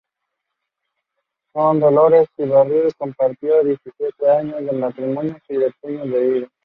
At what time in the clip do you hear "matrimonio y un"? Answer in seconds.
4.71-5.71